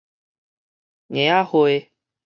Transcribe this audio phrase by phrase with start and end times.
[1.09, 1.43] 夾仔
[1.79, 1.91] 蟹